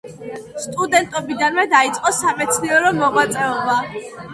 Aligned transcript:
სტუდენტობიდანვე 0.63 1.67
დაიწყო 1.75 2.17
სამეცნიერო 2.23 2.99
მოღვაწეობა. 3.05 3.83